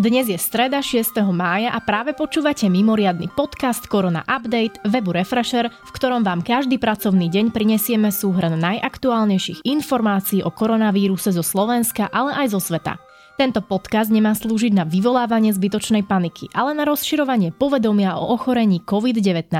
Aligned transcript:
Dnes 0.00 0.32
je 0.32 0.40
streda 0.40 0.80
6. 0.80 1.12
mája 1.28 1.76
a 1.76 1.78
práve 1.84 2.16
počúvate 2.16 2.64
mimoriadny 2.72 3.28
podcast 3.36 3.84
Korona 3.84 4.24
Update 4.24 4.80
webu 4.88 5.12
Refresher, 5.12 5.68
v 5.68 5.90
ktorom 5.92 6.24
vám 6.24 6.40
každý 6.40 6.80
pracovný 6.80 7.28
deň 7.28 7.52
prinesieme 7.52 8.08
súhrn 8.08 8.56
najaktuálnejších 8.56 9.60
informácií 9.60 10.40
o 10.40 10.48
koronavíruse 10.48 11.36
zo 11.36 11.44
Slovenska, 11.44 12.08
ale 12.08 12.32
aj 12.32 12.56
zo 12.56 12.64
sveta. 12.64 12.96
Tento 13.36 13.60
podcast 13.60 14.08
nemá 14.08 14.32
slúžiť 14.32 14.72
na 14.72 14.88
vyvolávanie 14.88 15.52
zbytočnej 15.52 16.08
paniky, 16.08 16.48
ale 16.56 16.72
na 16.72 16.88
rozširovanie 16.88 17.52
povedomia 17.52 18.16
o 18.16 18.32
ochorení 18.32 18.80
COVID-19. 18.80 19.52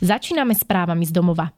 Začíname 0.00 0.56
správami 0.56 1.04
z 1.04 1.12
domova. 1.12 1.52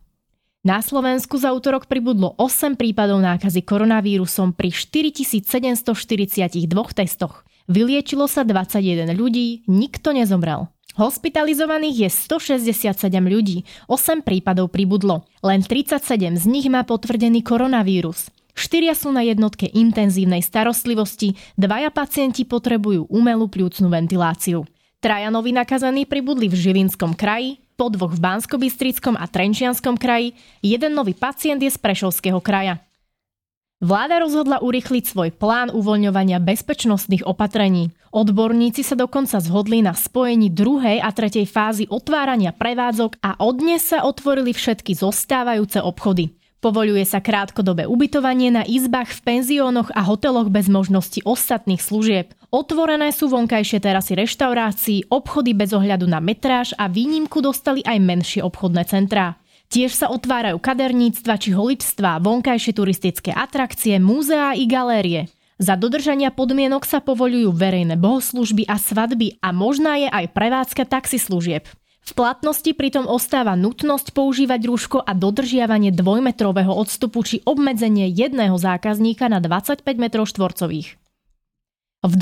Na 0.66 0.82
Slovensku 0.82 1.38
za 1.38 1.54
útorok 1.54 1.86
pribudlo 1.86 2.34
8 2.42 2.74
prípadov 2.74 3.22
nákazy 3.22 3.62
koronavírusom 3.62 4.50
pri 4.50 4.74
4742 4.74 6.58
testoch. 6.90 7.46
Vyliečilo 7.64 8.28
sa 8.28 8.44
21 8.44 9.08
ľudí, 9.16 9.64
nikto 9.64 10.12
nezomrel. 10.12 10.68
Hospitalizovaných 10.94 12.06
je 12.06 12.10
167 12.12 12.92
ľudí, 13.24 13.66
8 13.90 14.22
prípadov 14.22 14.70
pribudlo. 14.70 15.26
Len 15.42 15.64
37 15.64 16.38
z 16.38 16.44
nich 16.46 16.68
má 16.70 16.86
potvrdený 16.86 17.42
koronavírus. 17.42 18.30
Štyria 18.54 18.94
sú 18.94 19.10
na 19.10 19.26
jednotke 19.26 19.66
intenzívnej 19.66 20.38
starostlivosti, 20.38 21.34
dvaja 21.58 21.90
pacienti 21.90 22.46
potrebujú 22.46 23.10
umelú 23.10 23.50
pľúcnu 23.50 23.90
ventiláciu. 23.90 24.62
Traja 25.02 25.34
noví 25.34 25.50
nakazaní 25.50 26.06
pribudli 26.06 26.46
v 26.46 26.54
Žilinskom 26.54 27.18
kraji, 27.18 27.58
po 27.74 27.90
dvoch 27.90 28.14
v 28.14 28.22
bansko 28.22 28.54
a 29.18 29.24
Trenčianskom 29.26 29.98
kraji, 29.98 30.38
jeden 30.62 30.94
nový 30.94 31.10
pacient 31.18 31.58
je 31.58 31.74
z 31.74 31.78
Prešovského 31.82 32.38
kraja. 32.38 32.78
Vláda 33.84 34.16
rozhodla 34.16 34.64
urychliť 34.64 35.04
svoj 35.12 35.30
plán 35.36 35.68
uvoľňovania 35.68 36.40
bezpečnostných 36.40 37.28
opatrení. 37.28 37.92
Odborníci 38.16 38.80
sa 38.80 38.96
dokonca 38.96 39.36
zhodli 39.44 39.84
na 39.84 39.92
spojení 39.92 40.48
druhej 40.48 41.04
a 41.04 41.12
tretej 41.12 41.44
fázy 41.44 41.84
otvárania 41.92 42.56
prevádzok 42.56 43.20
a 43.20 43.36
od 43.44 43.60
dnes 43.60 43.84
sa 43.84 44.08
otvorili 44.08 44.56
všetky 44.56 44.96
zostávajúce 44.96 45.84
obchody. 45.84 46.32
Povoluje 46.64 47.04
sa 47.04 47.20
krátkodobé 47.20 47.84
ubytovanie 47.84 48.48
na 48.48 48.64
izbách 48.64 49.12
v 49.12 49.20
penziónoch 49.20 49.92
a 49.92 50.00
hoteloch 50.00 50.48
bez 50.48 50.64
možnosti 50.72 51.20
ostatných 51.20 51.84
služieb. 51.84 52.32
Otvorené 52.48 53.12
sú 53.12 53.28
vonkajšie 53.28 53.84
terasy 53.84 54.16
reštaurácií, 54.16 55.12
obchody 55.12 55.52
bez 55.52 55.76
ohľadu 55.76 56.08
na 56.08 56.24
metráž 56.24 56.72
a 56.80 56.88
výnimku 56.88 57.44
dostali 57.44 57.84
aj 57.84 58.00
menšie 58.00 58.40
obchodné 58.40 58.88
centrá. 58.88 59.36
Tiež 59.74 59.90
sa 59.90 60.06
otvárajú 60.06 60.62
kaderníctva 60.62 61.34
či 61.34 61.50
holičstva, 61.50 62.22
vonkajšie 62.22 62.78
turistické 62.78 63.34
atrakcie, 63.34 63.98
múzeá 63.98 64.54
i 64.54 64.70
galérie. 64.70 65.26
Za 65.58 65.74
dodržania 65.74 66.30
podmienok 66.30 66.86
sa 66.86 67.02
povolujú 67.02 67.50
verejné 67.50 67.98
bohoslužby 67.98 68.70
a 68.70 68.78
svadby 68.78 69.42
a 69.42 69.50
možná 69.50 69.98
je 69.98 70.06
aj 70.06 70.30
prevádzka 70.30 70.86
taxislužieb. 70.86 71.66
V 72.06 72.10
platnosti 72.14 72.70
pritom 72.70 73.10
ostáva 73.10 73.58
nutnosť 73.58 74.14
používať 74.14 74.62
rúško 74.62 75.02
a 75.02 75.10
dodržiavanie 75.10 75.90
dvojmetrového 75.90 76.70
odstupu 76.70 77.26
či 77.26 77.42
obmedzenie 77.42 78.06
jedného 78.14 78.54
zákazníka 78.54 79.26
na 79.26 79.42
25 79.42 79.82
m 79.82 80.06
štvorcových. 80.22 81.03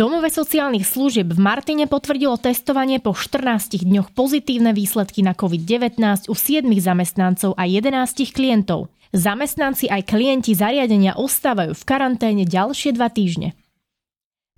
Domove 0.02 0.34
sociálnych 0.34 0.82
služieb 0.82 1.30
v 1.30 1.38
Martine 1.38 1.86
potvrdilo 1.86 2.34
testovanie 2.34 2.98
po 2.98 3.14
14 3.14 3.86
dňoch 3.86 4.10
pozitívne 4.10 4.74
výsledky 4.74 5.22
na 5.22 5.30
COVID-19 5.30 6.26
u 6.26 6.34
7 6.34 6.66
zamestnancov 6.74 7.54
a 7.54 7.70
11 7.70 8.34
klientov. 8.34 8.90
Zamestnanci 9.14 9.86
aj 9.86 10.02
klienti 10.10 10.58
zariadenia 10.58 11.14
ostávajú 11.14 11.78
v 11.78 11.86
karanténe 11.86 12.42
ďalšie 12.42 12.98
dva 12.98 13.14
týždne. 13.14 13.54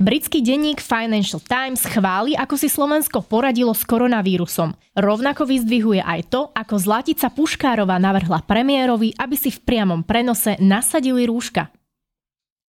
Britský 0.00 0.40
denník 0.40 0.80
Financial 0.80 1.44
Times 1.44 1.84
chváli, 1.92 2.32
ako 2.32 2.56
si 2.56 2.72
Slovensko 2.72 3.20
poradilo 3.20 3.76
s 3.76 3.84
koronavírusom. 3.84 4.72
Rovnako 4.96 5.44
vyzdvihuje 5.44 6.00
aj 6.00 6.20
to, 6.32 6.48
ako 6.56 6.80
Zlatica 6.80 7.28
Puškárova 7.28 8.00
navrhla 8.00 8.40
premiérovi, 8.48 9.12
aby 9.20 9.36
si 9.36 9.52
v 9.52 9.60
priamom 9.60 10.08
prenose 10.08 10.56
nasadili 10.64 11.28
rúška. 11.28 11.68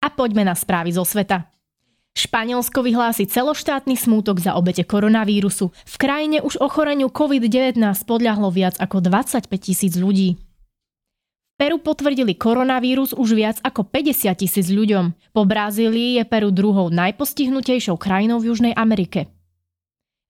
A 0.03 0.11
poďme 0.11 0.43
na 0.43 0.59
správy 0.59 0.91
zo 0.91 1.07
sveta. 1.07 1.54
Španielsko 2.15 2.79
vyhlási 2.79 3.27
celoštátny 3.27 3.99
smútok 3.99 4.39
za 4.39 4.55
obete 4.55 4.87
koronavírusu. 4.87 5.75
V 5.75 5.95
krajine 5.99 6.39
už 6.39 6.63
ochoreniu 6.63 7.11
COVID-19 7.11 7.75
podľahlo 8.07 8.55
viac 8.55 8.79
ako 8.79 9.03
25 9.03 9.51
tisíc 9.59 9.99
ľudí. 9.99 10.39
Peru 11.59 11.79
potvrdili 11.79 12.35
koronavírus 12.35 13.11
už 13.11 13.35
viac 13.35 13.57
ako 13.63 13.87
50 13.87 14.31
tisíc 14.39 14.67
ľuďom. 14.71 15.11
Po 15.35 15.43
Brazílii 15.43 16.19
je 16.19 16.23
Peru 16.23 16.55
druhou 16.55 16.87
najpostihnutejšou 16.87 17.99
krajinou 17.99 18.39
v 18.39 18.51
Južnej 18.51 18.73
Amerike. 18.75 19.31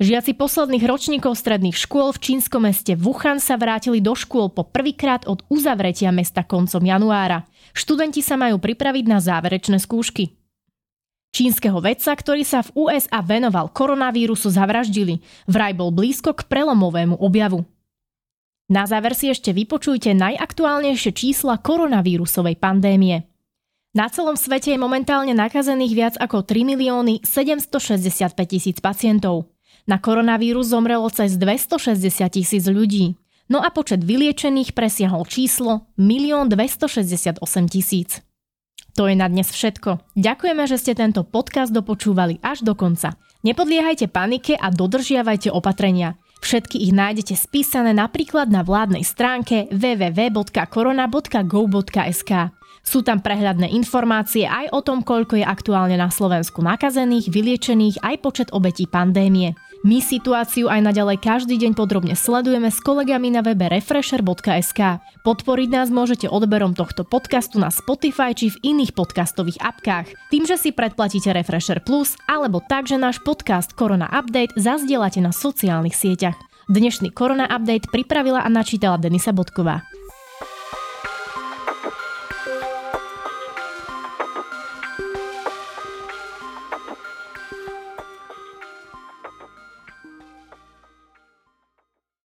Žiaci 0.01 0.35
posledných 0.37 0.85
ročníkov 0.85 1.37
stredných 1.37 1.77
škôl 1.77 2.11
v 2.13 2.21
čínskom 2.21 2.65
meste 2.67 2.97
Wuhan 2.99 3.41
sa 3.41 3.55
vrátili 3.55 4.01
do 4.01 4.11
škôl 4.11 4.51
po 4.51 4.67
prvýkrát 4.67 5.25
od 5.29 5.41
uzavretia 5.53 6.09
mesta 6.09 6.41
koncom 6.41 6.81
januára. 6.81 7.45
Študenti 7.77 8.19
sa 8.19 8.37
majú 8.37 8.57
pripraviť 8.57 9.05
na 9.07 9.23
záverečné 9.23 9.79
skúšky. 9.79 10.44
Čínskeho 11.35 11.83
vedca, 11.83 12.15
ktorý 12.15 12.47
sa 12.47 12.63
v 12.63 12.87
USA 12.87 13.19
venoval 13.19 13.67
koronavírusu, 13.75 14.47
zavraždili. 14.55 15.19
Vraj 15.51 15.75
bol 15.75 15.91
blízko 15.91 16.31
k 16.31 16.47
prelomovému 16.47 17.19
objavu. 17.19 17.67
Na 18.71 18.87
záver 18.87 19.19
si 19.19 19.27
ešte 19.27 19.51
vypočujte 19.51 20.15
najaktuálnejšie 20.15 21.11
čísla 21.11 21.59
koronavírusovej 21.59 22.55
pandémie. 22.55 23.27
Na 23.91 24.07
celom 24.07 24.39
svete 24.39 24.71
je 24.71 24.79
momentálne 24.79 25.35
nakazených 25.35 25.93
viac 25.93 26.15
ako 26.23 26.47
3 26.47 26.71
milióny 26.71 27.27
765 27.27 28.31
tisíc 28.47 28.79
pacientov. 28.79 29.51
Na 29.91 29.99
koronavírus 29.99 30.71
zomrelo 30.71 31.11
cez 31.11 31.35
260 31.35 32.31
tisíc 32.31 32.63
ľudí. 32.65 33.19
No 33.51 33.59
a 33.59 33.69
počet 33.75 34.01
vyliečených 34.01 34.71
presiahol 34.71 35.27
číslo 35.27 35.91
1 35.99 36.47
268 36.47 37.43
tisíc. 37.67 38.23
To 38.95 39.11
je 39.11 39.19
na 39.19 39.27
dnes 39.27 39.51
všetko. 39.51 40.15
Ďakujeme, 40.15 40.63
že 40.71 40.79
ste 40.79 40.95
tento 40.95 41.27
podcast 41.27 41.75
dopočúvali 41.75 42.39
až 42.39 42.63
do 42.63 42.79
konca. 42.79 43.19
Nepodliehajte 43.43 44.07
panike 44.07 44.55
a 44.55 44.71
dodržiavajte 44.71 45.51
opatrenia. 45.51 46.15
Všetky 46.39 46.79
ich 46.79 46.95
nájdete 46.95 47.35
spísané 47.35 47.91
napríklad 47.91 48.47
na 48.47 48.63
vládnej 48.63 49.03
stránke 49.03 49.67
www.korona.go.sk. 49.73 52.31
Sú 52.85 53.01
tam 53.01 53.17
prehľadné 53.17 53.73
informácie 53.73 54.45
aj 54.45 54.69
o 54.69 54.85
tom, 54.85 55.01
koľko 55.01 55.41
je 55.41 55.45
aktuálne 55.45 55.97
na 55.97 56.13
Slovensku 56.13 56.61
nakazených, 56.61 57.33
vyliečených 57.33 58.05
aj 58.05 58.15
počet 58.21 58.53
obetí 58.53 58.85
pandémie. 58.85 59.57
My 59.83 59.99
situáciu 59.99 60.71
aj 60.71 60.79
naďalej 60.79 61.17
každý 61.19 61.59
deň 61.59 61.75
podrobne 61.75 62.15
sledujeme 62.15 62.71
s 62.71 62.79
kolegami 62.79 63.33
na 63.33 63.43
webe 63.43 63.67
refresher.sk. 63.67 65.03
Podporiť 65.25 65.69
nás 65.73 65.91
môžete 65.91 66.31
odberom 66.31 66.71
tohto 66.71 67.03
podcastu 67.03 67.59
na 67.59 67.73
Spotify 67.73 68.31
či 68.31 68.53
v 68.53 68.77
iných 68.77 68.95
podcastových 68.95 69.59
apkách, 69.59 70.13
tým, 70.31 70.47
že 70.47 70.55
si 70.55 70.69
predplatíte 70.71 71.33
Refresher 71.33 71.83
Plus, 71.83 72.15
alebo 72.29 72.63
tak, 72.63 72.87
že 72.87 72.95
náš 72.95 73.19
podcast 73.19 73.73
Korona 73.73 74.07
Update 74.13 74.55
zazdielate 74.55 75.19
na 75.19 75.35
sociálnych 75.35 75.97
sieťach. 75.97 76.37
Dnešný 76.71 77.11
Korona 77.11 77.49
Update 77.49 77.91
pripravila 77.91 78.41
a 78.41 78.49
načítala 78.49 79.01
Denisa 79.01 79.33
Bodková. 79.33 79.94